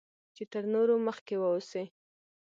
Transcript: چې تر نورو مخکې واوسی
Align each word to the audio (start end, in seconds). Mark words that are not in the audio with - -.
چې 0.35 0.43
تر 0.51 0.63
نورو 0.73 0.95
مخکې 1.07 1.35
واوسی 1.37 1.85